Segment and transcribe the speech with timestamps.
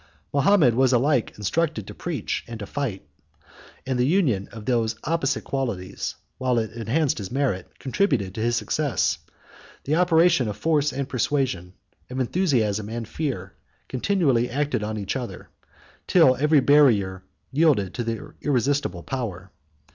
[0.33, 3.05] Mahomet was alike instructed to preach and to fight;
[3.85, 8.55] and the union of these opposite qualities, while it enhanced his merit, contributed to his
[8.55, 9.19] success:
[9.83, 11.73] the operation of force and persuasion,
[12.09, 13.53] of enthusiasm and fear,
[13.87, 15.49] continually acted on each other,
[16.07, 17.21] till every barrier
[17.51, 19.51] yielded to their irresistible power.